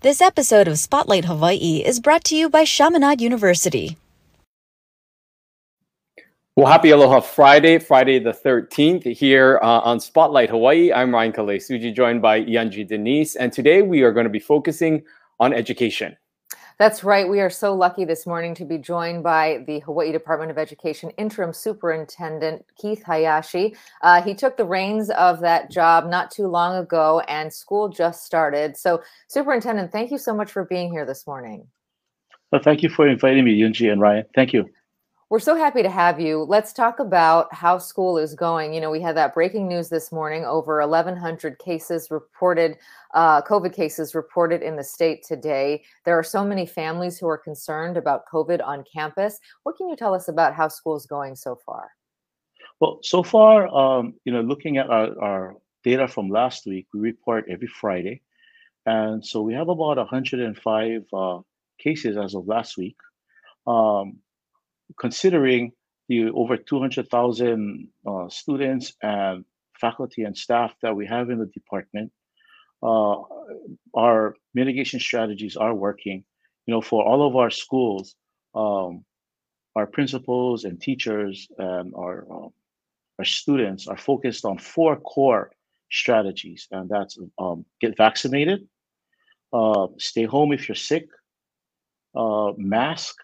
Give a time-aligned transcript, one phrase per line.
[0.00, 3.96] This episode of Spotlight Hawaii is brought to you by Chaminade University.
[6.54, 10.92] Well, happy Aloha Friday, Friday the 13th, here uh, on Spotlight Hawaii.
[10.92, 14.30] I'm Ryan Kalei Tsuji, joined by Yunji de Nies, and today we are going to
[14.30, 15.02] be focusing
[15.40, 16.16] on education.
[16.78, 17.28] That's right.
[17.28, 21.10] We are so lucky this morning to be joined by the Hawaii Department of Education
[21.18, 23.74] Interim Superintendent Keith Hayashi.
[24.02, 28.24] Uh, he took the reins of that job not too long ago, and school just
[28.24, 28.76] started.
[28.76, 31.66] So, Superintendent, thank you so much for being here this morning.
[32.52, 34.26] Well, thank you for inviting me, Yunji and Ryan.
[34.36, 34.70] Thank you.
[35.30, 36.44] We're so happy to have you.
[36.44, 38.72] Let's talk about how school is going.
[38.72, 42.78] You know, we had that breaking news this morning over 1,100 cases reported,
[43.12, 45.84] uh, COVID cases reported in the state today.
[46.06, 49.38] There are so many families who are concerned about COVID on campus.
[49.64, 51.90] What can you tell us about how school's going so far?
[52.80, 57.00] Well, so far, um, you know, looking at our, our data from last week, we
[57.00, 58.22] report every Friday.
[58.86, 61.38] And so we have about 105 uh,
[61.78, 62.96] cases as of last week.
[63.66, 64.20] Um,
[64.98, 65.72] considering
[66.08, 69.44] the over 200,000 uh, students and
[69.80, 72.10] faculty and staff that we have in the department,
[72.82, 73.16] uh,
[73.94, 76.24] our mitigation strategies are working.
[76.66, 78.14] You know, for all of our schools,
[78.54, 79.04] um,
[79.76, 82.50] our principals and teachers and our um,
[83.18, 85.50] our students are focused on four core
[85.90, 88.68] strategies, and that's um, get vaccinated,
[89.52, 91.08] uh, stay home if you're sick,
[92.14, 93.16] uh, mask,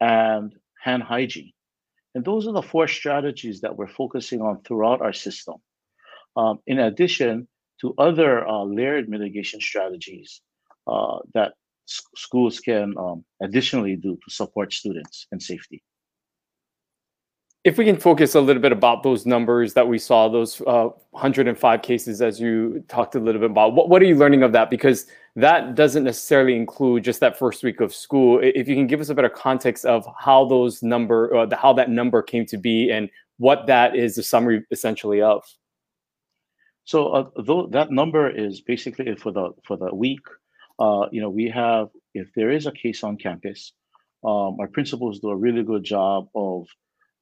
[0.00, 1.52] and hand hygiene.
[2.14, 5.56] And those are the four strategies that we're focusing on throughout our system.
[6.36, 7.48] Um, in addition
[7.80, 10.40] to other uh, layered mitigation strategies
[10.86, 11.54] uh, that
[11.86, 15.82] schools can um, additionally do to support students and safety
[17.62, 20.88] if we can focus a little bit about those numbers that we saw, those uh,
[21.10, 24.52] 105 cases, as you talked a little bit about, what, what are you learning of
[24.52, 24.70] that?
[24.70, 28.40] Because that doesn't necessarily include just that first week of school.
[28.42, 31.90] If you can give us a better context of how those number, uh, how that
[31.90, 35.44] number came to be, and what that is the summary essentially of.
[36.84, 40.26] So, uh, though that number is basically for the for the week,
[40.80, 43.72] uh, you know, we have if there is a case on campus,
[44.24, 46.66] um, our principals do a really good job of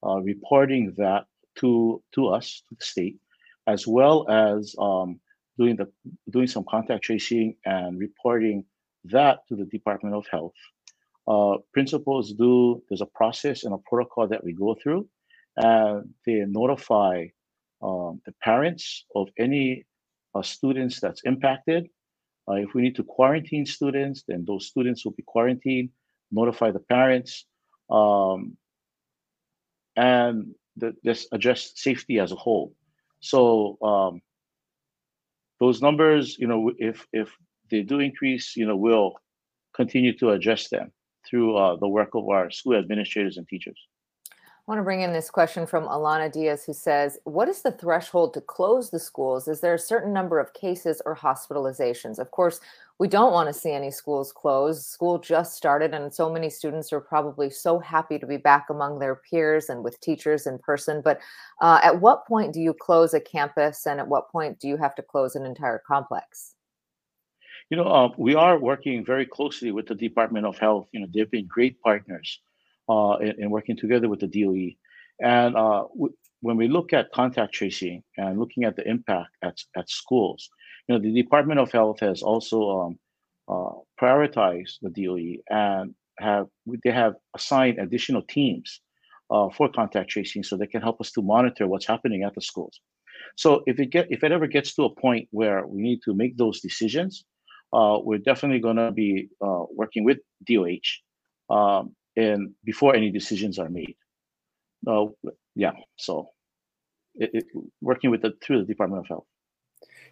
[0.06, 1.26] uh, reporting that
[1.56, 3.18] to to us to the state,
[3.66, 5.20] as well as um,
[5.58, 5.86] doing the
[6.30, 8.64] doing some contact tracing and reporting
[9.04, 10.54] that to the Department of Health.
[11.26, 15.08] Uh, principals do there's a process and a protocol that we go through,
[15.56, 17.26] and they notify
[17.82, 19.84] um, the parents of any
[20.34, 21.88] uh, students that's impacted.
[22.48, 25.90] Uh, if we need to quarantine students, then those students will be quarantined.
[26.30, 27.44] Notify the parents.
[27.90, 28.56] Um,
[29.96, 30.54] and
[31.02, 32.72] this address safety as a whole.
[33.20, 34.20] So um,
[35.60, 37.34] those numbers, you know, if if
[37.70, 39.14] they do increase, you know, we'll
[39.74, 40.92] continue to address them
[41.28, 43.80] through uh, the work of our school administrators and teachers.
[44.68, 47.72] I want to bring in this question from Alana Diaz, who says, What is the
[47.72, 49.48] threshold to close the schools?
[49.48, 52.18] Is there a certain number of cases or hospitalizations?
[52.18, 52.60] Of course,
[52.98, 54.86] we don't want to see any schools close.
[54.86, 58.98] School just started, and so many students are probably so happy to be back among
[58.98, 61.00] their peers and with teachers in person.
[61.02, 61.18] But
[61.62, 64.76] uh, at what point do you close a campus, and at what point do you
[64.76, 66.56] have to close an entire complex?
[67.70, 70.88] You know, uh, we are working very closely with the Department of Health.
[70.92, 72.40] You know, they've been great partners
[72.88, 74.74] uh, and, working together with the DOE.
[75.20, 79.58] And uh, w- when we look at contact tracing and looking at the impact at,
[79.76, 80.48] at schools,
[80.86, 82.98] you know, the Department of Health has also um,
[83.48, 86.46] uh, prioritized the DOE and have
[86.84, 88.80] they have assigned additional teams
[89.30, 92.40] uh, for contact tracing so they can help us to monitor what's happening at the
[92.40, 92.80] schools.
[93.36, 96.14] So if it get if it ever gets to a point where we need to
[96.14, 97.24] make those decisions,
[97.72, 100.18] uh, we're definitely going to be working with
[100.48, 103.96] DOH um, and before any decisions are made.
[104.86, 105.06] Uh,
[105.54, 106.30] yeah, so
[107.14, 107.44] it, it,
[107.80, 109.24] working with the through the Department of Health.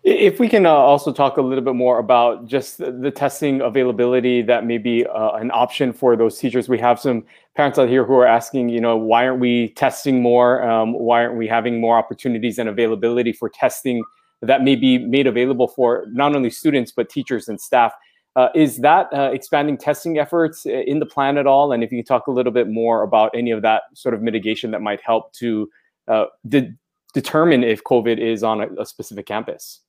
[0.02, 3.60] If we can uh, also talk a little bit more about just the, the testing
[3.60, 6.68] availability that may be uh, an option for those teachers.
[6.68, 7.24] We have some
[7.56, 10.62] parents out here who are asking, you know, why aren't we testing more?
[10.62, 14.04] Um, why aren't we having more opportunities and availability for testing
[14.42, 17.92] that may be made available for not only students but teachers and staff?
[18.36, 21.72] Uh, is that uh, expanding testing efforts uh, in the plan at all?
[21.72, 24.72] And if you talk a little bit more about any of that sort of mitigation
[24.72, 25.70] that might help to
[26.06, 26.74] uh, de-
[27.14, 29.80] determine if COVID is on a, a specific campus.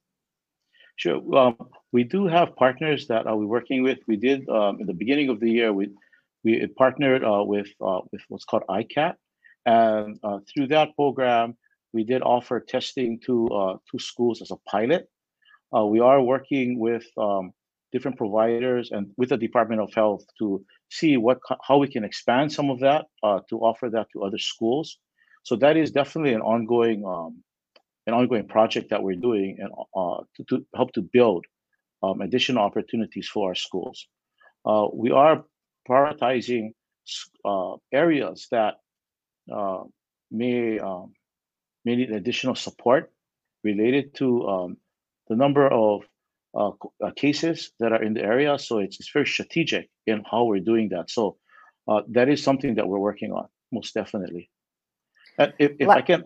[0.96, 1.22] Sure.
[1.38, 1.58] Um,
[1.92, 4.00] we do have partners that uh, we're working with.
[4.08, 5.74] We did um, in the beginning of the year.
[5.74, 5.90] We
[6.44, 9.16] we partnered uh, with with what's called ICAT,
[9.66, 11.58] and through that program,
[11.92, 15.10] we did offer testing to to schools as a pilot.
[15.74, 17.54] we are working with um,
[17.92, 22.52] different providers and with the Department of Health to see what how we can expand
[22.52, 24.98] some of that uh, to offer that to other schools.
[25.44, 27.44] So that is definitely an ongoing um,
[28.06, 31.46] an ongoing project that we're doing and uh, to, to, help to build
[32.04, 34.08] um, additional opportunities for our schools.
[34.66, 35.44] Uh, we are
[35.88, 36.72] prioritizing
[37.46, 38.76] uh, areas that
[39.54, 39.84] uh,
[40.32, 41.14] may um,
[41.86, 43.12] may need additional support
[43.64, 44.78] related to um,
[45.30, 46.04] the number of
[46.58, 46.72] uh,
[47.06, 48.58] uh, cases that are in the area.
[48.58, 51.12] So it's, it's very strategic in how we're doing that.
[51.12, 51.38] So
[51.88, 54.50] uh, that is something that we're working on, most definitely.
[55.38, 56.24] And if, if I can.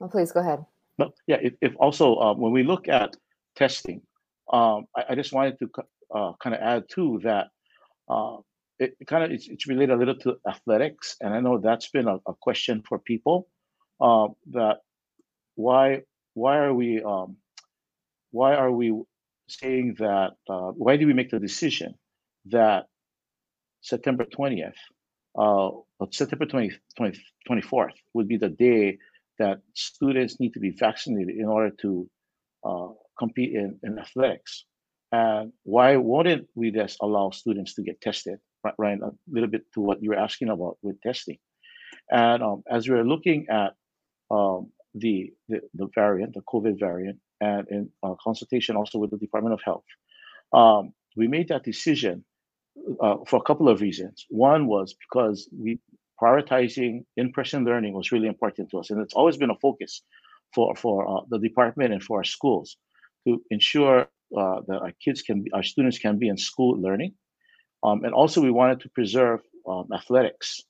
[0.00, 0.64] Oh, please go ahead.
[0.98, 3.16] No, yeah, if, if also uh, when we look at
[3.54, 4.02] testing,
[4.52, 5.70] um, I, I, just wanted to
[6.12, 7.46] uh, kind of add too that
[8.08, 8.38] uh,
[8.80, 12.08] it kind of it's, it's, related a little to athletics, and I know that's been
[12.08, 13.46] a, a question for people
[14.00, 14.78] that
[15.54, 16.02] why
[16.34, 17.36] why are we um,
[18.32, 18.92] why are we
[19.48, 21.94] saying that uh, why did we make the decision
[22.46, 22.86] that
[23.80, 24.72] September 20th,
[25.38, 25.70] uh,
[26.10, 27.18] September 20, 20,
[27.48, 28.98] 24th would be the day
[29.38, 32.08] that students need to be vaccinated in order to
[32.64, 34.64] uh, compete in, in athletics.
[35.12, 38.38] And why wouldn't we just allow students to get tested?
[38.76, 41.38] Right, a little bit to what you were asking about with testing.
[42.10, 43.74] And um, as we are looking at
[44.30, 49.18] um, the, the, the variant, the COVID variant, and in uh, consultation also with the
[49.18, 49.84] Department of Health.
[50.52, 52.24] Um, we made that decision
[53.00, 54.26] uh, for a couple of reasons.
[54.28, 55.80] One was because we
[56.20, 60.02] prioritizing in-person learning was really important to us, and it's always been a focus
[60.54, 62.76] for for uh, the department and for our schools
[63.26, 67.14] to ensure uh, that our kids can be, our students can be in school learning,
[67.82, 70.60] um, and also we wanted to preserve um, athletics.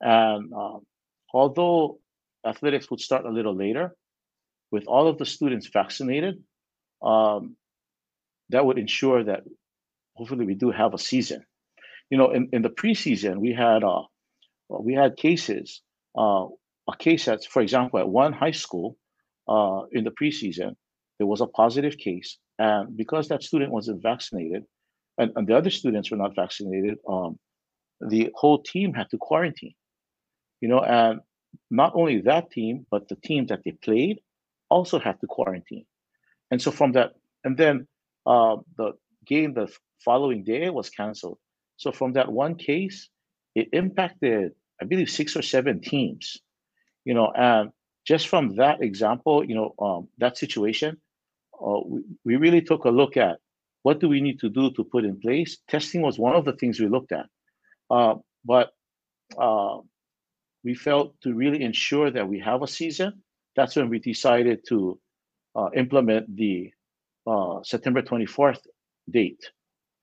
[0.00, 0.80] And um,
[1.32, 1.98] although
[2.46, 3.96] athletics would start a little later,
[4.74, 6.34] with all of the students vaccinated,
[7.00, 7.54] um,
[8.52, 9.42] that would ensure that
[10.16, 11.40] hopefully we do have a season.
[12.10, 14.02] You know, in, in the preseason, we had uh,
[14.88, 15.80] we had cases.
[16.22, 16.46] Uh,
[16.92, 18.88] a case at, for example, at one high school
[19.54, 20.70] uh, in the preseason,
[21.18, 24.64] there was a positive case, and because that student wasn't vaccinated,
[25.18, 27.38] and, and the other students were not vaccinated, um,
[28.00, 29.76] the whole team had to quarantine.
[30.60, 31.20] You know, and
[31.70, 34.18] not only that team, but the team that they played
[34.70, 35.86] also have to quarantine.
[36.50, 37.12] And so from that,
[37.44, 37.86] and then
[38.26, 38.92] uh, the
[39.26, 39.72] game the
[40.04, 41.38] following day was canceled.
[41.76, 43.08] So from that one case,
[43.54, 46.38] it impacted, I believe, six or seven teams.
[47.04, 47.70] You know, and
[48.06, 50.96] just from that example, you know, um, that situation,
[51.60, 53.38] uh, we, we really took a look at
[53.82, 55.58] what do we need to do to put in place.
[55.68, 57.26] Testing was one of the things we looked at,
[57.90, 58.14] uh,
[58.44, 58.72] but
[59.38, 59.78] uh,
[60.64, 63.22] we felt to really ensure that we have a season
[63.56, 64.98] that's when we decided to
[65.56, 66.70] uh, implement the
[67.26, 68.60] uh, September 24th
[69.10, 69.50] date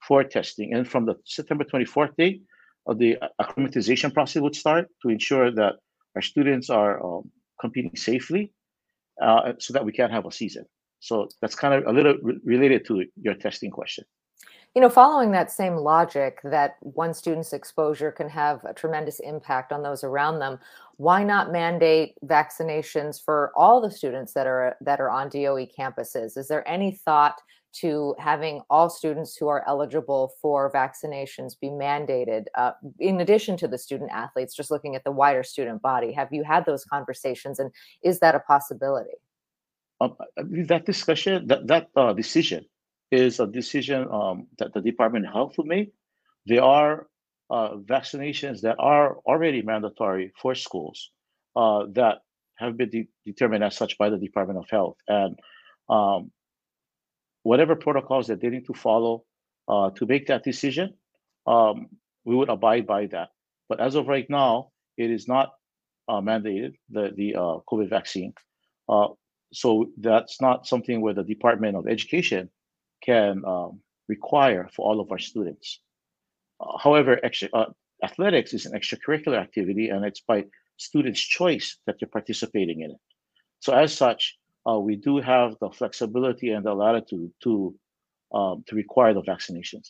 [0.08, 0.74] for testing.
[0.74, 2.44] And from the September 24th date,
[2.88, 5.74] uh, the acclimatization process would start to ensure that
[6.16, 8.52] our students are um, competing safely
[9.22, 10.66] uh, so that we can have a season.
[11.00, 14.06] So that's kind of a little re- related to your testing question.
[14.76, 19.74] You know, following that same logic that one student's exposure can have a tremendous impact
[19.74, 20.60] on those around them,
[21.02, 26.38] why not mandate vaccinations for all the students that are that are on DOE campuses?
[26.38, 27.42] Is there any thought
[27.82, 33.68] to having all students who are eligible for vaccinations be mandated, uh, in addition to
[33.68, 34.56] the student athletes?
[34.56, 37.72] Just looking at the wider student body, have you had those conversations, and
[38.04, 39.18] is that a possibility?
[40.02, 40.16] Um,
[40.68, 42.64] that discussion, that that uh, decision
[43.10, 45.94] is a decision um, that the Department of Health will make.
[46.46, 47.08] There are
[47.52, 51.12] uh, vaccinations that are already mandatory for schools
[51.56, 52.20] uh, that
[52.56, 54.98] have been de- determined as such by the Department of Health.
[55.08, 55.38] And
[55.90, 56.32] um,
[57.44, 59.26] whatever protocols that they need to follow
[59.68, 60.94] uh, to make that decision,
[61.46, 61.88] um,
[62.24, 63.30] we would abide by that.
[63.68, 65.54] But as of right now, it is not
[66.08, 68.34] uh, mandated, the, the uh, COVID vaccine.
[68.88, 69.10] Uh,
[69.52, 72.50] so that's not something where the Department of Education
[73.04, 75.80] can um, require for all of our students.
[76.80, 77.66] However, extra, uh,
[78.04, 80.46] athletics is an extracurricular activity and it's by
[80.78, 82.98] students' choice that you're participating in it.
[83.60, 84.38] So as such,
[84.68, 87.76] uh, we do have the flexibility and the latitude to
[88.34, 89.90] um, to require the vaccinations.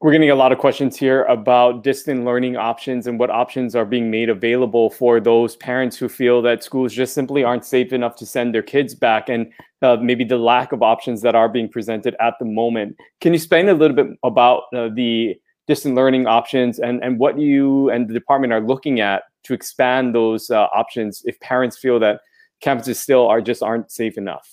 [0.00, 3.84] We're getting a lot of questions here about distant learning options and what options are
[3.84, 8.16] being made available for those parents who feel that schools just simply aren't safe enough
[8.16, 9.52] to send their kids back and
[9.82, 12.96] uh, maybe the lack of options that are being presented at the moment.
[13.20, 17.38] Can you explain a little bit about uh, the distant learning options and, and what
[17.38, 21.98] you and the department are looking at to expand those uh, options if parents feel
[22.00, 22.20] that
[22.62, 24.48] campuses still are just aren't safe enough?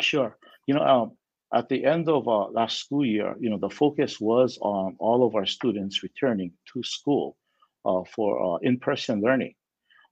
[0.00, 0.36] Sure.
[0.66, 1.12] You know, um,
[1.52, 5.26] at the end of uh, last school year, you know, the focus was on all
[5.26, 7.36] of our students returning to school
[7.84, 9.54] uh, for uh, in-person learning.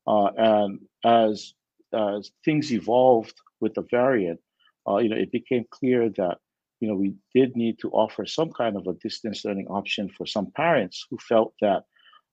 [0.07, 1.55] Uh, and as
[1.93, 4.41] as things evolved with the variant,
[4.89, 6.39] uh, you know, it became clear that
[6.81, 10.27] you know we did need to offer some kind of a distance learning option for
[10.27, 11.85] some parents who felt that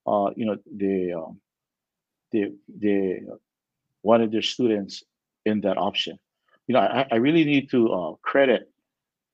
[0.07, 1.41] uh, you know they um,
[2.31, 3.21] they they
[4.03, 5.03] wanted their students
[5.45, 6.17] in that option.
[6.67, 8.72] You know, I, I really need to credit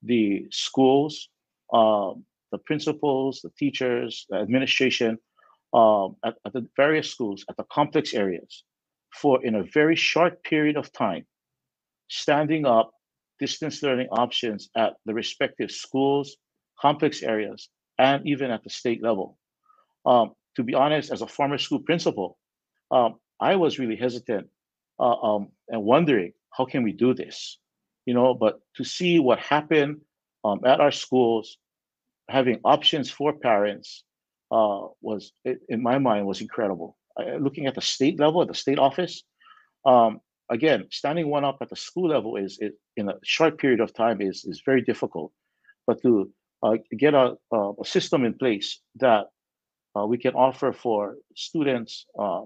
[0.03, 1.29] the schools,
[1.73, 5.17] um, the principals, the teachers, the administration
[5.73, 8.63] um, at, at the various schools, at the complex areas,
[9.13, 11.25] for in a very short period of time,
[12.07, 12.91] standing up
[13.39, 16.37] distance learning options at the respective schools,
[16.79, 19.37] complex areas, and even at the state level.
[20.05, 22.37] Um, to be honest, as a former school principal,
[22.91, 24.47] um, I was really hesitant
[24.99, 27.57] uh, um, and wondering how can we do this
[28.09, 30.01] you know, but to see what happened
[30.43, 31.59] um, at our schools,
[32.27, 34.03] having options for parents
[34.51, 36.97] uh, was, in my mind, was incredible.
[37.39, 39.21] Looking at the state level, at the state office,
[39.85, 43.79] um, again, standing one up at the school level is, is, in a short period
[43.79, 45.31] of time is is very difficult.
[45.85, 46.31] But to
[46.63, 49.25] uh, get a, a, system in place that
[49.95, 52.45] uh, we can offer for students um,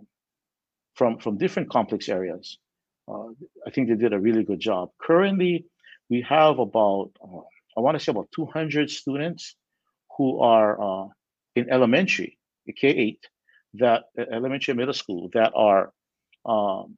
[0.98, 2.58] from from different complex areas
[3.08, 4.90] I think they did a really good job.
[5.02, 5.66] Currently,
[6.10, 7.42] we have about, uh,
[7.78, 9.56] I want to say about 200 students
[10.18, 11.08] who are uh,
[11.56, 12.38] in elementary,
[12.70, 13.18] K8,
[13.76, 15.92] that elementary middle school that are
[16.46, 16.98] um,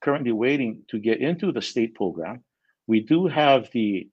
[0.00, 2.44] currently waiting to get into the state program.
[2.86, 4.08] We do have the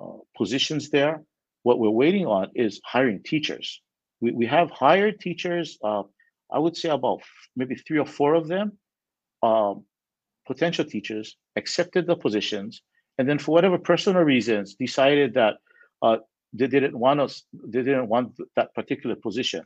[0.00, 1.22] uh, positions there.
[1.62, 3.80] What we're waiting on is hiring teachers.
[4.20, 6.04] We, we have hired teachers, uh,
[6.50, 7.20] I would say about
[7.56, 8.78] maybe three or four of them.
[9.42, 9.84] Um,
[10.46, 12.82] potential teachers accepted the positions
[13.18, 15.54] and then for whatever personal reasons decided that
[16.02, 16.16] uh,
[16.52, 19.64] they didn't want us they didn't want that particular position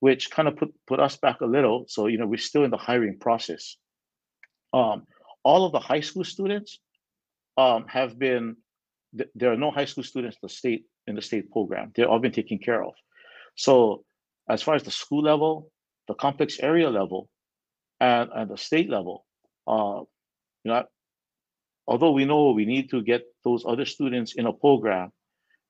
[0.00, 1.84] which kind of put, put us back a little.
[1.88, 3.76] So you know we're still in the hiring process.
[4.72, 5.06] Um,
[5.42, 6.78] all of the high school students
[7.56, 8.56] um, have been
[9.16, 11.92] th- there are no high school students in the state in the state program.
[11.94, 12.94] They've all been taken care of.
[13.54, 14.04] So
[14.48, 15.70] as far as the school level
[16.08, 17.28] the complex area level
[17.98, 19.24] and, and the state level
[19.66, 20.02] uh,
[20.66, 20.84] you know,
[21.86, 25.12] although we know we need to get those other students in a program,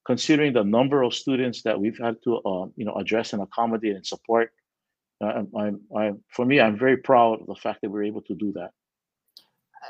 [0.06, 3.94] considering the number of students that we've had to, uh, you know, address and accommodate
[3.94, 4.52] and support,
[5.22, 8.34] uh, I'm, I'm, for me, I'm very proud of the fact that we're able to
[8.34, 8.70] do that.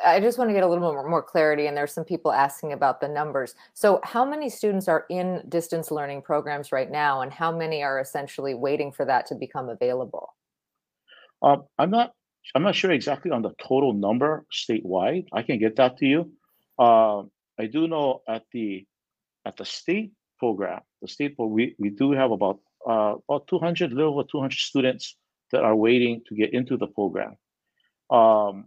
[0.05, 2.73] I just want to get a little bit more clarity, and there's some people asking
[2.73, 3.55] about the numbers.
[3.75, 8.01] So, how many students are in distance learning programs right now, and how many are
[8.01, 10.35] essentially waiting for that to become available?
[11.43, 12.13] Um, I'm not
[12.55, 15.27] I'm not sure exactly on the total number statewide.
[15.33, 16.33] I can get that to you.
[16.79, 17.23] Uh,
[17.59, 18.87] I do know at the
[19.45, 23.93] at the state program, the state program, we we do have about uh, about 200,
[23.93, 25.17] little over 200 students
[25.53, 27.37] that are waiting to get into the program.
[28.11, 28.67] Um,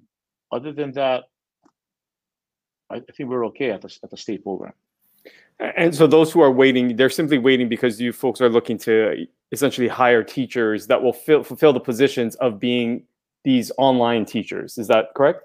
[0.52, 1.26] other than that,
[2.90, 4.74] I, think we're okay at the at the state program.
[5.60, 9.28] And so those who are waiting, they're simply waiting because you folks are looking to
[9.52, 13.04] essentially hire teachers that will fill, fulfill the positions of being
[13.44, 14.78] these online teachers.
[14.78, 15.42] Is that correct?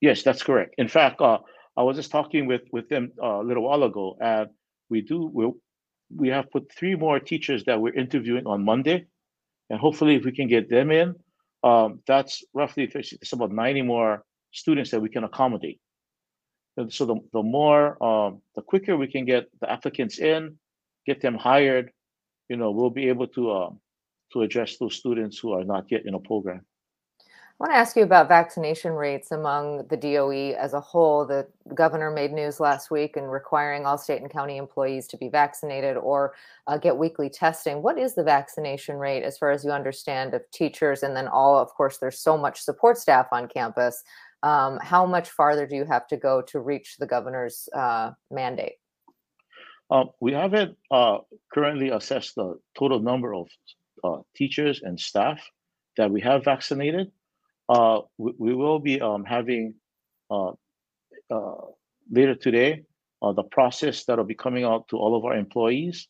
[0.00, 0.74] Yes, that's correct.
[0.78, 1.38] In fact, uh,
[1.76, 4.48] I was just talking with with them uh, a little while ago, and
[4.90, 5.52] we do we
[6.14, 9.06] we have put three more teachers that we're interviewing on Monday,
[9.70, 11.14] and hopefully, if we can get them in,
[11.64, 15.80] um, that's roughly it's about ninety more students that we can accommodate.
[16.76, 20.58] And so the the more um, the quicker we can get the applicants in,
[21.06, 21.90] get them hired,
[22.48, 23.70] you know, we'll be able to uh,
[24.32, 26.62] to address those students who are not yet in a program.
[27.60, 31.24] I want to ask you about vaccination rates among the DOE as a whole.
[31.24, 35.28] The governor made news last week in requiring all state and county employees to be
[35.28, 36.34] vaccinated or
[36.66, 37.82] uh, get weekly testing.
[37.82, 41.02] What is the vaccination rate, as far as you understand, of teachers?
[41.02, 44.02] And then, all, of course, there's so much support staff on campus.
[44.42, 48.76] Um, how much farther do you have to go to reach the governor's uh, mandate?
[49.90, 51.18] Uh, we haven't uh,
[51.52, 53.46] currently assessed the total number of
[54.02, 55.38] uh, teachers and staff
[55.96, 57.12] that we have vaccinated
[57.72, 59.74] uh, we, we, will be um, having
[60.30, 60.52] uh,
[61.30, 61.54] uh,
[62.10, 62.82] later today
[63.22, 66.06] uh, the process that'll be coming out to all of our employees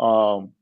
[0.00, 0.52] um,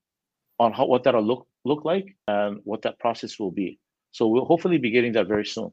[0.61, 3.81] on how what that'll look look like and what that process will be.
[4.12, 5.73] So we'll hopefully be getting that very soon.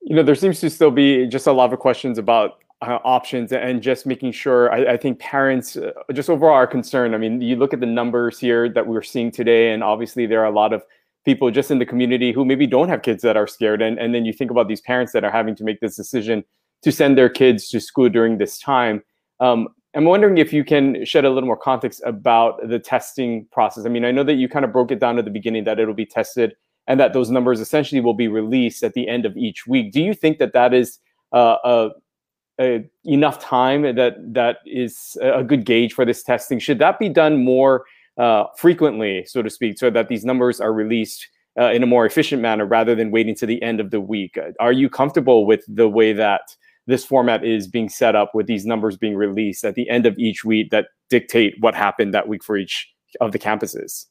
[0.00, 3.52] You know, there seems to still be just a lot of questions about uh, options
[3.52, 4.72] and just making sure.
[4.72, 7.14] I, I think parents uh, just overall are concerned.
[7.14, 10.40] I mean, you look at the numbers here that we're seeing today, and obviously there
[10.40, 10.82] are a lot of
[11.28, 14.14] people just in the community who maybe don't have kids that are scared and, and
[14.14, 16.42] then you think about these parents that are having to make this decision
[16.82, 19.02] to send their kids to school during this time.
[19.38, 23.84] Um, I'm wondering if you can shed a little more context about the testing process.
[23.84, 25.78] I mean, I know that you kind of broke it down at the beginning that
[25.78, 26.54] it'll be tested
[26.86, 29.92] and that those numbers essentially will be released at the end of each week.
[29.92, 30.98] Do you think that that is
[31.34, 31.90] uh, a,
[32.58, 36.58] a, enough time that that is a good gauge for this testing?
[36.58, 37.84] Should that be done more
[38.18, 41.26] uh, frequently, so to speak, so that these numbers are released
[41.58, 44.38] uh, in a more efficient manner rather than waiting to the end of the week?
[44.60, 46.42] Are you comfortable with the way that
[46.86, 50.18] this format is being set up with these numbers being released at the end of
[50.18, 52.88] each week that dictate what happened that week for each
[53.20, 54.06] of the campuses?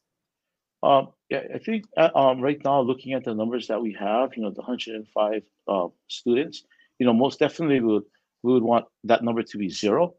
[0.83, 4.35] Um, yeah, I think uh, um, right now, looking at the numbers that we have,
[4.35, 6.63] you know, the 105 uh, students,
[6.99, 8.03] you know, most definitely we would,
[8.43, 10.13] we would want that number to be zero.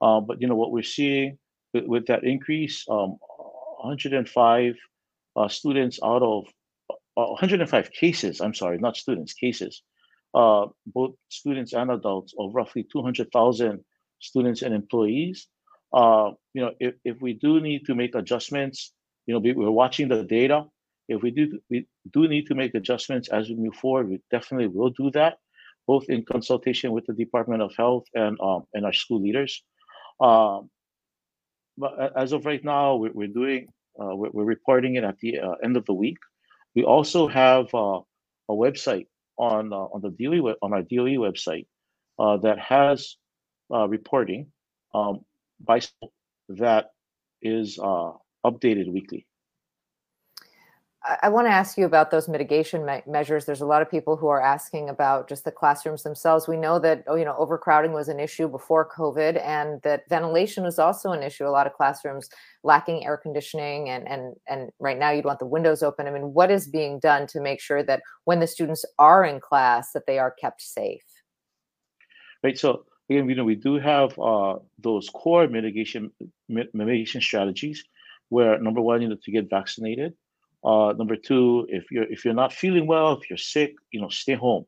[0.00, 1.36] Uh, but, you know, what we're seeing
[1.72, 3.16] with, with that increase, um,
[3.84, 4.74] 105
[5.36, 6.46] uh, students out of
[7.14, 9.82] 105 uh, cases, I'm sorry, not students, cases
[10.34, 13.84] uh, both students and adults of roughly 200,000
[14.18, 15.46] students and employees.
[15.92, 18.92] Uh, you know, if, if we do need to make adjustments,
[19.26, 20.64] you know, we're watching the data.
[21.08, 24.68] If we do we do need to make adjustments as we move forward, we definitely
[24.68, 25.36] will do that,
[25.86, 29.62] both in consultation with the Department of Health and um, and our school leaders.
[30.20, 30.70] Um,
[31.76, 33.68] but as of right now, we're, we're doing
[34.00, 36.18] uh, we're, we're, reporting it at the uh, end of the week.
[36.74, 38.00] We also have uh,
[38.48, 41.66] a website on uh, on the DOE on our DOE website
[42.18, 43.16] uh, that has
[43.72, 44.46] uh, reporting
[44.94, 45.20] um,
[45.60, 45.80] by
[46.48, 46.90] that
[47.42, 48.12] is uh,
[48.44, 49.26] updated weekly.
[51.22, 53.44] I, want to ask you about those mitigation me- measures.
[53.44, 56.48] There's a lot of people who are asking about just the classrooms themselves.
[56.48, 60.64] We know that oh, you know overcrowding was an issue before COVID, and that ventilation
[60.64, 61.46] was also an issue.
[61.46, 62.30] A lot of classrooms
[62.62, 66.06] lacking air conditioning, and and and right now you'd want the windows open.
[66.06, 69.40] I mean, what is being done to make sure that when the students are in
[69.40, 71.04] class, that they are kept safe?
[72.42, 72.58] Right.
[72.58, 76.12] So again, you know, we do have uh, those core mitigation
[76.48, 77.84] mitigation strategies,
[78.30, 80.14] where number one, you know, to get vaccinated
[80.64, 84.08] uh, number two, if you're if you're not feeling well, if you're sick, you know,
[84.08, 84.64] stay home.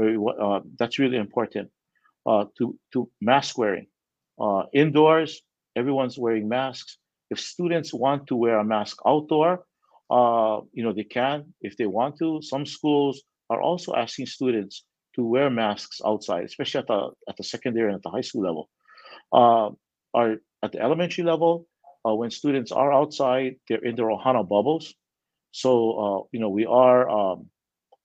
[0.00, 1.70] Uh, that's really important.
[2.26, 3.86] Uh, to to mask wearing.
[4.40, 5.42] Uh, indoors,
[5.76, 6.98] everyone's wearing masks.
[7.30, 9.64] If students want to wear a mask outdoor,
[10.10, 12.42] uh, you know, they can if they want to.
[12.42, 17.44] Some schools are also asking students to wear masks outside, especially at the at the
[17.44, 18.68] secondary and at the high school level.
[19.32, 19.70] Uh,
[20.14, 21.68] are at the elementary level,
[22.02, 24.94] when students are outside, they're in their Ohana bubbles.
[25.50, 27.46] So, uh, you know, we are um,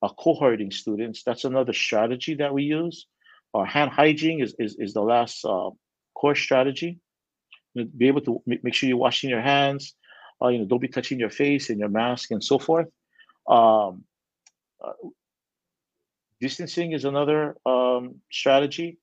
[0.02, 1.22] cohorting students.
[1.24, 3.06] That's another strategy that we use.
[3.54, 5.70] Uh, hand hygiene is, is, is the last uh,
[6.14, 6.98] core strategy.
[7.74, 9.94] Be able to make sure you're washing your hands.
[10.42, 12.88] Uh, you know, don't be touching your face and your mask and so forth.
[13.48, 14.04] Um,
[14.82, 14.92] uh,
[16.40, 18.98] distancing is another um, strategy.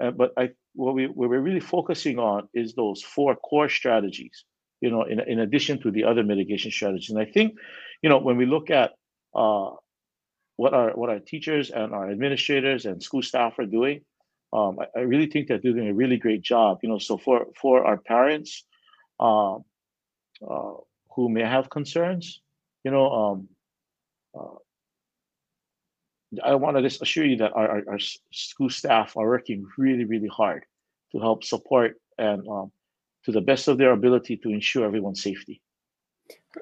[0.00, 4.44] Uh, but I, what, we, what we're really focusing on is those four core strategies
[4.82, 7.10] you know, in, in addition to the other mitigation strategies.
[7.10, 7.56] And I think,
[8.02, 8.90] you know, when we look at
[9.32, 9.70] uh,
[10.56, 14.00] what our what our teachers and our administrators and school staff are doing,
[14.52, 16.80] um, I, I, really think they're doing a really great job.
[16.82, 18.64] You know, so for for our parents
[19.20, 20.74] uh, uh,
[21.14, 22.42] who may have concerns,
[22.84, 23.48] you know, um,
[24.36, 24.58] uh,
[26.42, 27.98] I want to just assure you that our, our, our,
[28.32, 30.64] school staff are working really, really hard
[31.12, 32.72] to help support and um,
[33.24, 35.60] to the best of their ability to ensure everyone's safety.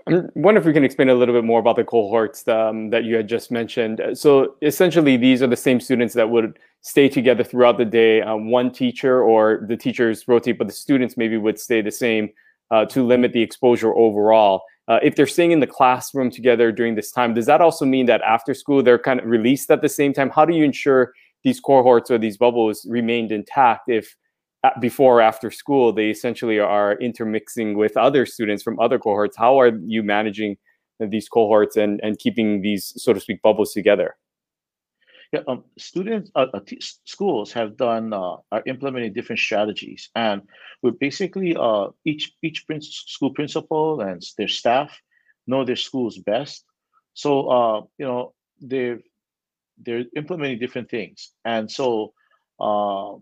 [0.09, 3.05] I wonder if we can explain a little bit more about the cohorts um, that
[3.05, 4.01] you had just mentioned.
[4.15, 8.23] So essentially, these are the same students that would stay together throughout the day.
[8.23, 12.31] Um, one teacher or the teachers rotate, but the students maybe would stay the same
[12.71, 14.63] uh, to limit the exposure overall.
[14.87, 18.07] Uh, if they're staying in the classroom together during this time, does that also mean
[18.07, 20.31] that after school they're kind of released at the same time?
[20.31, 24.17] How do you ensure these cohorts or these bubbles remained intact if
[24.81, 29.37] before or after school, they essentially are intermixing with other students from other cohorts.
[29.37, 30.57] How are you managing
[30.99, 34.17] these cohorts and, and keeping these, so to speak, bubbles together?
[35.33, 36.61] Yeah, um, students, uh, uh,
[37.05, 40.43] schools have done uh, are implementing different strategies, and
[40.83, 45.01] we're basically uh, each each prin- school principal and their staff
[45.47, 46.65] know their schools best.
[47.15, 48.99] So uh, you know they're
[49.79, 52.13] they're implementing different things, and so
[52.59, 53.15] uh,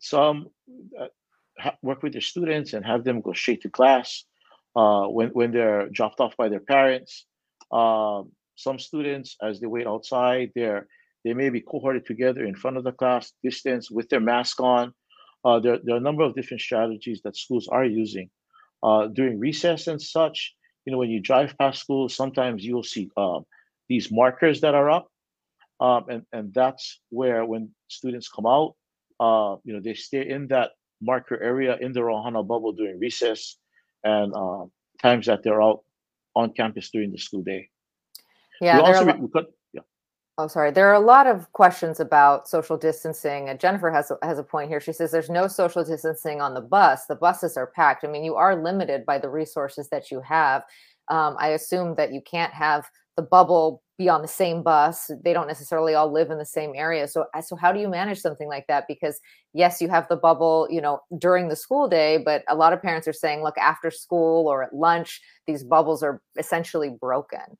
[0.00, 0.48] some
[0.98, 1.06] uh,
[1.82, 4.24] work with their students and have them go straight to class
[4.76, 7.26] uh, when, when they're dropped off by their parents.
[7.70, 10.86] Um, some students, as they wait outside, they're,
[11.24, 14.92] they may be cohorted together in front of the class, distance with their mask on.
[15.44, 18.30] Uh, there, there, are a number of different strategies that schools are using.
[18.82, 23.10] Uh, during recess and such, you know, when you drive past schools, sometimes you'll see
[23.16, 23.40] uh,
[23.88, 25.08] these markers that are up.
[25.80, 28.74] um, and and that's where when students come out,
[29.20, 33.56] uh, you know, they stay in that marker area in the Ohana bubble during recess
[34.02, 34.64] and uh,
[35.00, 35.82] times that they're out
[36.34, 37.68] on campus during the school day.
[38.60, 39.80] Yeah, we also are a we lo- yeah.
[40.38, 40.70] Oh, sorry.
[40.70, 43.48] There are a lot of questions about social distancing.
[43.48, 44.80] And Jennifer has a, has a point here.
[44.80, 47.06] She says there's no social distancing on the bus.
[47.06, 48.04] The buses are packed.
[48.04, 50.64] I mean, you are limited by the resources that you have.
[51.08, 55.10] Um, I assume that you can't have the bubble be on the same bus.
[55.22, 57.06] They don't necessarily all live in the same area.
[57.06, 58.84] So, uh, so how do you manage something like that?
[58.88, 59.20] Because
[59.52, 62.80] yes, you have the bubble, you know, during the school day, but a lot of
[62.80, 67.58] parents are saying, look, after school or at lunch, these bubbles are essentially broken.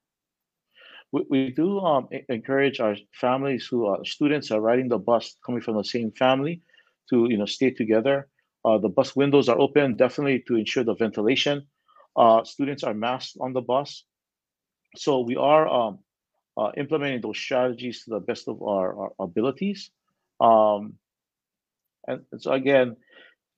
[1.12, 5.60] we, we do um, encourage our families who are students are riding the bus coming
[5.60, 6.62] from the same family
[7.10, 8.28] to you know stay together.
[8.64, 11.66] Uh, the bus windows are open definitely to ensure the ventilation.
[12.16, 14.04] Uh, students are masked on the bus,
[14.96, 15.98] so we are um,
[16.56, 19.90] uh, implementing those strategies to the best of our, our abilities.
[20.40, 20.94] Um,
[22.06, 22.96] and, and so again,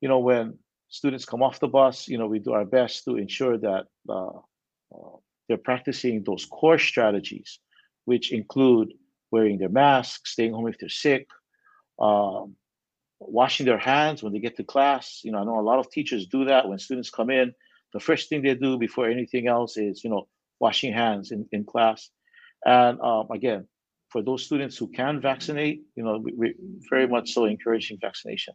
[0.01, 3.17] you know, when students come off the bus, you know, we do our best to
[3.17, 5.17] ensure that uh, uh,
[5.49, 7.59] they're practicing those core strategies,
[8.05, 8.93] which include
[9.31, 11.27] wearing their masks, staying home if they're sick,
[11.99, 12.57] um,
[13.19, 15.21] washing their hands when they get to class.
[15.25, 17.55] You know, I know a lot of teachers do that when students come in.
[17.93, 20.29] The first thing they do before anything else is, you know,
[20.63, 22.11] washing hands in, in class.
[22.65, 23.67] And um, again,
[24.09, 26.55] for those students who can vaccinate, you know, we,
[26.89, 28.55] very much so encouraging vaccination.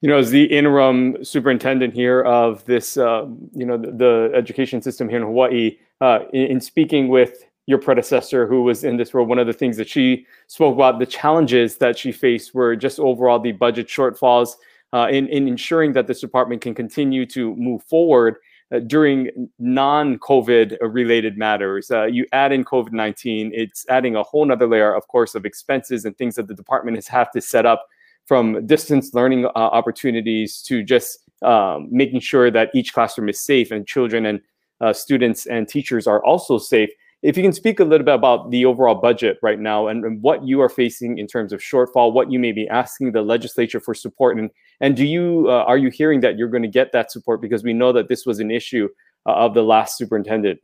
[0.00, 4.80] You know, as the interim superintendent here of this, uh, you know, the, the education
[4.82, 9.12] system here in Hawaii, uh, in, in speaking with your predecessor who was in this
[9.12, 12.76] role, one of the things that she spoke about, the challenges that she faced were
[12.76, 14.56] just overall the budget shortfalls
[14.92, 18.36] uh, in, in ensuring that this department can continue to move forward
[18.72, 21.90] uh, during non-COVID related matters.
[21.90, 26.04] Uh, you add in COVID-19, it's adding a whole nother layer, of course, of expenses
[26.04, 27.86] and things that the department has have to set up
[28.24, 33.70] from distance learning uh, opportunities to just um, making sure that each classroom is safe
[33.70, 34.40] and children and
[34.80, 36.90] uh, students and teachers are also safe.
[37.22, 40.22] If you can speak a little bit about the overall budget right now and, and
[40.22, 43.80] what you are facing in terms of shortfall, what you may be asking the legislature
[43.80, 44.50] for support, and
[44.80, 47.64] and do you uh, are you hearing that you're going to get that support because
[47.64, 48.88] we know that this was an issue
[49.26, 50.60] uh, of the last superintendent.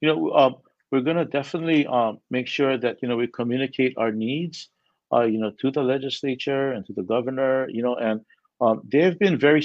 [0.00, 0.56] You know, um,
[0.90, 4.68] we're going to definitely um, make sure that you know we communicate our needs,
[5.12, 7.68] uh, you know, to the legislature and to the governor.
[7.68, 8.20] You know, and
[8.60, 9.62] um, they've been very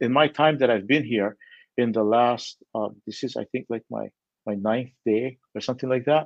[0.00, 1.36] in my time that I've been here.
[1.76, 4.08] In the last, uh, this is I think like my
[4.48, 6.24] my ninth day or something like that.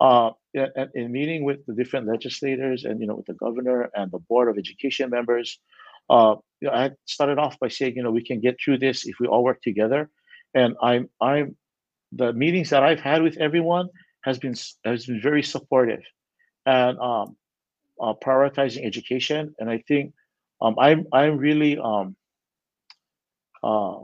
[0.00, 4.10] Uh, in, in meeting with the different legislators and you know with the governor and
[4.10, 5.58] the board of education members,
[6.10, 9.06] uh, you know, I started off by saying you know we can get through this
[9.06, 10.10] if we all work together,
[10.54, 11.56] and I'm I'm
[12.12, 13.88] the meetings that I've had with everyone
[14.26, 16.02] has been has been very supportive,
[16.66, 17.36] and um,
[18.00, 20.12] uh, prioritizing education, and I think
[20.60, 22.16] um, I'm I'm really um,
[23.62, 23.98] uh,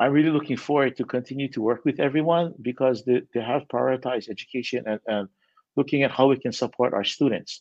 [0.00, 4.30] I'm really looking forward to continue to work with everyone because they, they have prioritized
[4.30, 5.28] education and, and
[5.76, 7.60] looking at how we can support our students.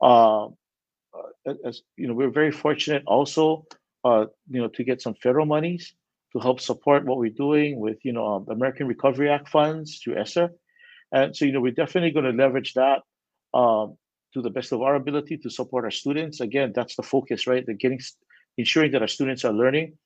[0.00, 0.46] Uh,
[1.66, 3.66] as you know, we're very fortunate also,
[4.04, 5.94] uh, you know, to get some federal monies
[6.32, 10.16] to help support what we're doing with, you know, um, American Recovery Act funds through
[10.16, 10.50] ESSER.
[11.12, 13.00] And so, you know, we're definitely going to leverage that
[13.52, 13.96] um,
[14.34, 16.40] to the best of our ability to support our students.
[16.40, 17.66] Again, that's the focus, right?
[17.66, 17.98] The getting,
[18.58, 19.96] ensuring that our students are learning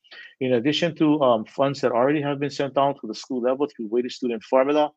[0.41, 3.67] in addition to um, funds that already have been sent down to the school level
[3.67, 4.91] through weighted student formula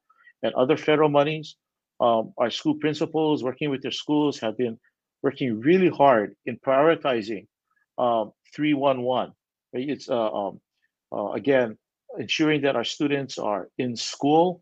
[0.43, 1.55] and other federal monies,
[1.99, 4.77] um, our school principals working with their schools have been
[5.23, 7.47] working really hard in prioritizing
[7.97, 9.33] um, 311.
[9.73, 9.89] Right?
[9.89, 10.61] It's uh, um,
[11.11, 11.77] uh, again
[12.17, 14.61] ensuring that our students are in school.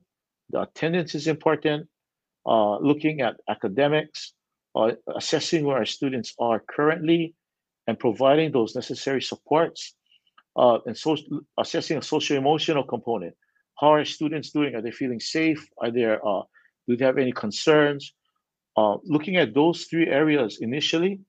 [0.50, 1.88] The attendance is important.
[2.46, 4.34] Uh, looking at academics,
[4.76, 7.34] uh, assessing where our students are currently,
[7.88, 9.96] and providing those necessary supports
[10.56, 11.18] uh, and so
[11.60, 13.36] assessing a social emotional component.
[13.80, 14.74] How are students doing?
[14.76, 15.68] Are they feeling safe?
[15.78, 16.44] Are there uh,
[16.88, 18.14] do they have any concerns?
[18.78, 21.20] Uh, looking at those three areas initially,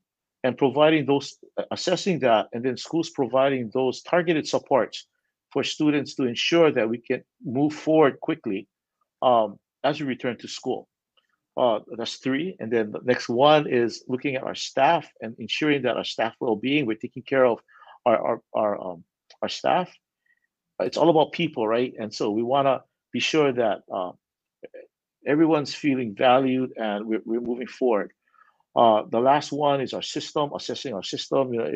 [0.44, 1.38] and providing those
[1.70, 5.06] assessing that, and then schools providing those targeted supports
[5.50, 8.68] for students to ensure that we can move forward quickly
[9.22, 10.88] um, as we return to school.
[11.56, 12.56] Uh, that's three.
[12.60, 16.34] And then the next one is looking at our staff and ensuring that our staff
[16.38, 17.60] well-being, we're taking care of
[18.04, 19.04] our, our, our um,
[19.42, 19.90] our staff.
[20.80, 21.94] It's all about people, right?
[21.98, 24.12] And so we want to be sure that uh,
[25.26, 28.12] everyone's feeling valued and we're, we're moving forward.
[28.74, 31.72] Uh, the last one is our system, assessing our system, you know,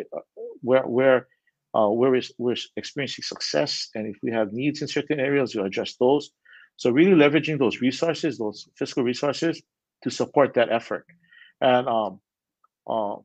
[0.60, 1.26] where where
[1.74, 5.62] uh, where is, we're experiencing success, and if we have needs in certain areas, we
[5.62, 6.30] address those.
[6.76, 9.62] So really leveraging those resources, those fiscal resources,
[10.02, 11.06] to support that effort.
[11.60, 12.20] And um,
[12.86, 13.16] uh,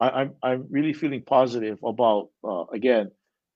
[0.00, 3.10] I, I'm I'm really feeling positive about uh, again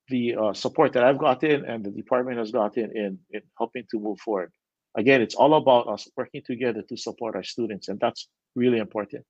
[0.09, 3.99] the uh, support that I've gotten and the department has gotten in in helping to
[3.99, 4.53] move forward.
[4.97, 9.25] Again, it's all about us working together to support our students, and that's really important.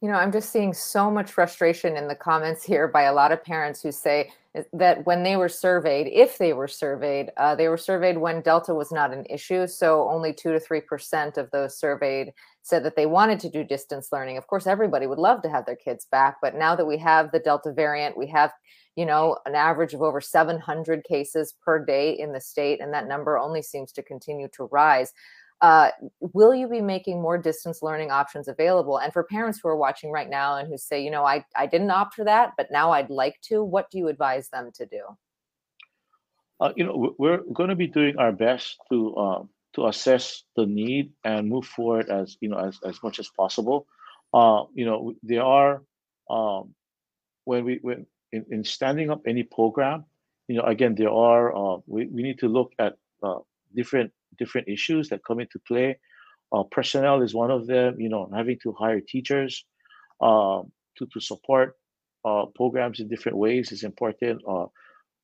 [0.00, 3.32] You know, I'm just seeing so much frustration in the comments here by a lot
[3.32, 4.30] of parents who say
[4.72, 8.72] that when they were surveyed, if they were surveyed, uh, they were surveyed when Delta
[8.72, 9.66] was not an issue.
[9.66, 14.10] So only two to 3% of those surveyed said that they wanted to do distance
[14.12, 14.38] learning.
[14.38, 16.36] Of course, everybody would love to have their kids back.
[16.40, 18.52] But now that we have the Delta variant, we have,
[18.94, 23.08] you know, an average of over 700 cases per day in the state, and that
[23.08, 25.12] number only seems to continue to rise.
[25.64, 25.88] Uh,
[26.20, 28.98] will you be making more distance learning options available?
[28.98, 31.64] And for parents who are watching right now and who say, you know, I, I
[31.64, 34.84] didn't opt for that, but now I'd like to, what do you advise them to
[34.84, 35.00] do?
[36.60, 40.66] Uh, you know, we're going to be doing our best to uh, to assess the
[40.66, 43.86] need and move forward as you know as, as much as possible.
[44.34, 45.82] Uh, you know, there are
[46.28, 46.74] um,
[47.44, 50.04] when we when in, in standing up any program,
[50.46, 53.38] you know, again, there are uh, we, we need to look at uh,
[53.74, 55.98] different different issues that come into play.
[56.52, 58.00] Uh, personnel is one of them.
[58.00, 59.64] You know, having to hire teachers
[60.20, 61.76] um, to to support
[62.24, 64.42] uh, programs in different ways is important.
[64.48, 64.66] Uh,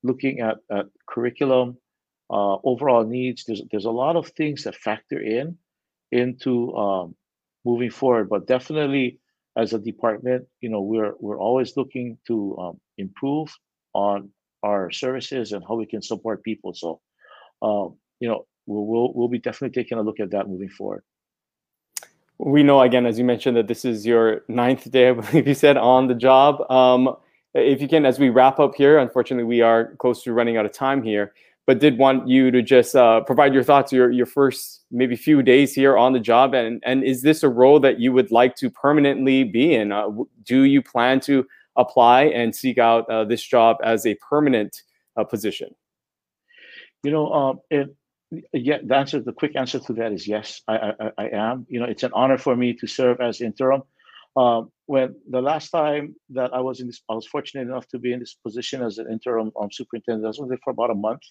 [0.03, 1.77] looking at, at curriculum,
[2.31, 3.45] uh, overall needs.
[3.45, 5.59] There's there's a lot of things that factor in
[6.13, 7.15] into um,
[7.65, 8.29] moving forward.
[8.29, 9.19] But definitely,
[9.57, 13.55] as a department, you know, we're we're always looking to um, improve
[13.95, 14.31] on
[14.63, 16.75] our services and how we can support people.
[16.75, 17.01] So,
[17.63, 21.03] um, you know, we'll, we'll we'll be definitely taking a look at that moving forward.
[22.39, 25.55] We know again, as you mentioned, that this is your ninth day, I believe you
[25.55, 26.71] said, on the job.
[26.71, 27.17] Um,
[27.53, 30.65] if you can, as we wrap up here, unfortunately, we are close to running out
[30.65, 31.35] of time here,
[31.67, 35.43] but did want you to just uh, provide your thoughts, your your first maybe few
[35.43, 38.55] days here on the job, and and is this a role that you would like
[38.57, 39.91] to permanently be in?
[39.91, 40.11] Uh,
[40.45, 44.83] do you plan to apply and seek out uh, this job as a permanent
[45.17, 45.75] uh, position?
[47.03, 47.95] You know, um, it,
[48.53, 51.67] yeah, the answer, the quick answer to that is yes, I, I, I am.
[51.69, 53.83] You know, it's an honor for me to serve as interim.
[54.37, 57.99] Um, when the last time that I was in this, I was fortunate enough to
[57.99, 60.25] be in this position as an interim um, superintendent.
[60.25, 61.23] I was there for about a month.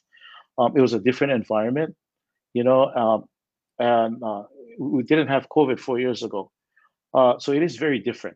[0.58, 1.96] Um, it was a different environment,
[2.54, 3.24] you know, um,
[3.80, 4.44] and uh,
[4.78, 6.52] we didn't have COVID four years ago,
[7.14, 8.36] uh, so it is very different.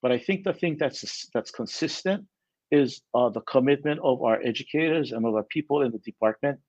[0.00, 2.26] But I think the thing that's that's consistent
[2.70, 6.60] is uh, the commitment of our educators and of our people in the department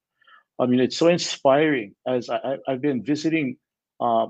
[0.59, 1.95] I mean, it's so inspiring.
[2.07, 3.57] As I, have been visiting,
[3.99, 4.27] uh,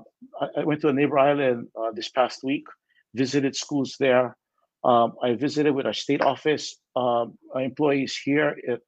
[0.58, 2.66] I, went to a neighbor island uh, this past week,
[3.14, 4.36] visited schools there.
[4.84, 8.80] Um, I visited with our state office um, employees here at,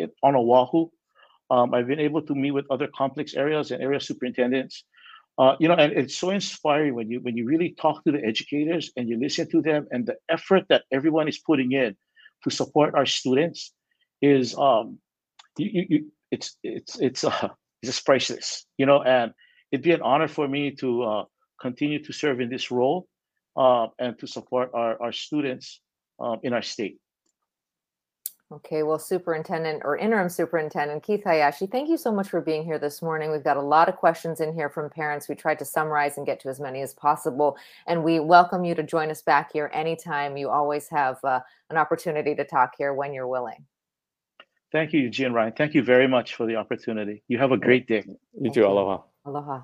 [0.00, 0.88] at, on Oahu.
[1.50, 4.84] Um, I've been able to meet with other complex areas and area superintendents.
[5.38, 8.22] Uh, you know, and it's so inspiring when you when you really talk to the
[8.24, 11.96] educators and you listen to them and the effort that everyone is putting in
[12.44, 13.72] to support our students
[14.20, 14.98] is um,
[15.56, 17.48] you, you, it's it's it's uh,
[17.82, 19.02] it's just priceless, you know.
[19.02, 19.32] And
[19.72, 21.24] it'd be an honor for me to uh,
[21.60, 23.06] continue to serve in this role
[23.56, 25.80] uh, and to support our our students
[26.18, 26.98] um, in our state.
[28.52, 32.80] Okay, well, Superintendent or Interim Superintendent Keith Hayashi, thank you so much for being here
[32.80, 33.30] this morning.
[33.30, 35.28] We've got a lot of questions in here from parents.
[35.28, 37.56] We tried to summarize and get to as many as possible.
[37.86, 40.36] And we welcome you to join us back here anytime.
[40.36, 41.38] You always have uh,
[41.70, 43.66] an opportunity to talk here when you're willing.
[44.72, 45.52] Thank you, Eugene Ryan.
[45.52, 47.22] Thank you very much for the opportunity.
[47.28, 48.04] You have a great day.
[48.40, 48.64] You too.
[48.64, 49.02] Aloha.
[49.26, 49.62] Aloha.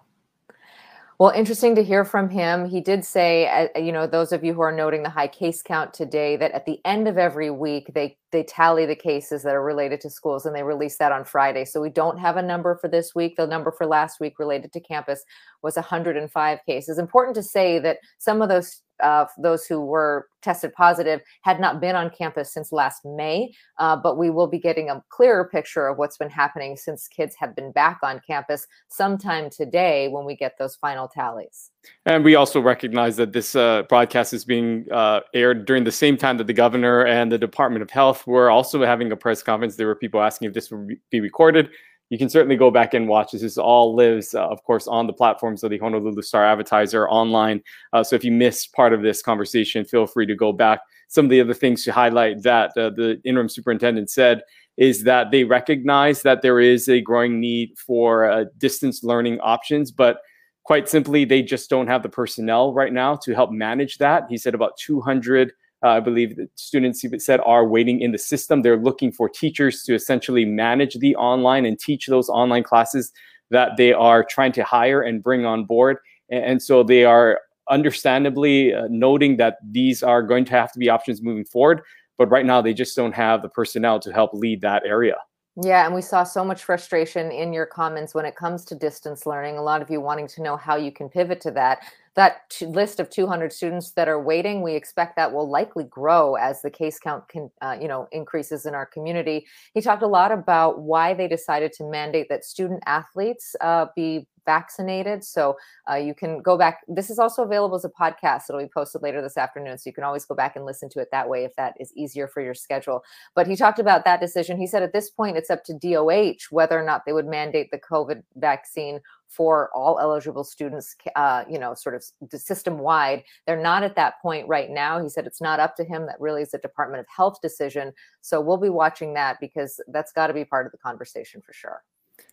[1.19, 2.69] Well, interesting to hear from him.
[2.69, 5.63] He did say, uh, you know, those of you who are noting the high case
[5.63, 9.55] count today, that at the end of every week, they they tally the cases that
[9.55, 11.65] are related to schools, and they release that on Friday.
[11.65, 13.37] So we don't have a number for this week.
[13.37, 15.25] The number for last week related to campus
[15.63, 16.99] was 105 cases.
[16.99, 21.81] Important to say that some of those uh, those who were tested positive had not
[21.81, 25.87] been on campus since last May, uh, but we will be getting a clearer picture
[25.87, 30.35] of what's been happening since kids have been back on campus sometime today when we
[30.37, 31.71] get those final tallies.
[32.05, 36.17] And we also recognize that this uh, broadcast is being uh, aired during the same
[36.17, 39.77] time that the governor and the Department of Health were also having a press conference.
[39.77, 41.71] There were people asking if this would be recorded
[42.11, 43.43] you can certainly go back and watch this.
[43.43, 47.63] This all lives, uh, of course, on the platforms of the Honolulu Star Advertiser online.
[47.93, 50.81] Uh, so if you missed part of this conversation, feel free to go back.
[51.09, 54.43] Some of the other things to highlight that uh, the interim superintendent said
[54.77, 59.91] is that they recognize that there is a growing need for uh, distance learning options,
[59.91, 60.19] but
[60.67, 64.25] quite simply, they just don't have the personnel right now to help manage that.
[64.29, 65.53] He said about 200
[65.85, 68.63] uh, I believe the students he said are waiting in the system.
[68.63, 73.13] They're looking for teachers to essentially manage the online and teach those online classes
[73.51, 75.99] that they are trying to hire and bring on board.
[76.31, 80.79] and, and so they are understandably uh, noting that these are going to have to
[80.79, 81.83] be options moving forward.
[82.19, 85.17] But right now, they just don't have the personnel to help lead that area.
[85.63, 89.25] Yeah, and we saw so much frustration in your comments when it comes to distance
[89.25, 89.57] learning.
[89.57, 91.83] A lot of you wanting to know how you can pivot to that.
[92.17, 96.35] That t- list of 200 students that are waiting, we expect that will likely grow
[96.35, 99.47] as the case count can, uh, you know, increases in our community.
[99.75, 104.27] He talked a lot about why they decided to mandate that student athletes uh, be
[104.47, 105.25] vaccinated.
[105.25, 105.57] So
[105.91, 106.81] uh, you can go back.
[106.89, 108.45] This is also available as a podcast.
[108.49, 109.77] It'll be posted later this afternoon.
[109.77, 111.93] So you can always go back and listen to it that way if that is
[111.95, 113.03] easier for your schedule.
[113.35, 114.57] But he talked about that decision.
[114.57, 117.71] He said at this point, it's up to DOH whether or not they would mandate
[117.71, 122.05] the COVID vaccine for all eligible students, uh, you know, sort of
[122.41, 123.25] system wide.
[123.47, 125.03] They're not at that point right now.
[125.03, 126.07] He said it's not up to him.
[126.07, 127.93] That really is a Department of Health decision.
[128.21, 131.53] So we'll be watching that because that's got to be part of the conversation for
[131.53, 131.83] sure.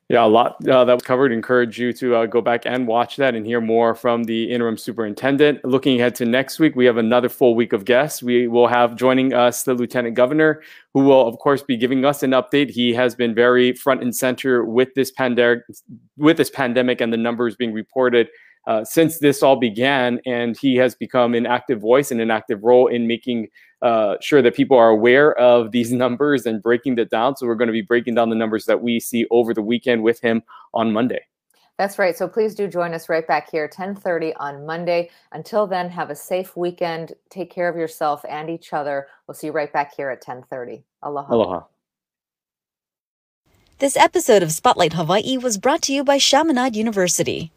[0.09, 1.31] Yeah, a lot uh, that was covered.
[1.31, 4.77] Encourage you to uh, go back and watch that and hear more from the interim
[4.77, 5.63] superintendent.
[5.63, 8.21] Looking ahead to next week, we have another full week of guests.
[8.21, 10.61] We will have joining us the lieutenant governor,
[10.93, 12.69] who will, of course, be giving us an update.
[12.69, 15.63] He has been very front and center with this pandemic,
[16.17, 18.27] with this pandemic, and the numbers being reported
[18.65, 22.63] uh, since this all began, and he has become an active voice and an active
[22.63, 23.49] role in making
[23.81, 27.35] uh, sure that people are aware of these numbers and breaking that down.
[27.35, 30.03] So we're going to be breaking down the numbers that we see over the weekend
[30.03, 31.21] with him on Monday.
[31.77, 32.15] That's right.
[32.15, 35.09] So please do join us right back here, 1030 on Monday.
[35.31, 37.13] Until then, have a safe weekend.
[37.29, 39.07] Take care of yourself and each other.
[39.27, 40.83] We'll see you right back here at 1030.
[41.01, 41.33] Aloha.
[41.33, 41.63] Aloha.
[43.79, 47.51] This episode of Spotlight Hawaii was brought to you by Chaminade University.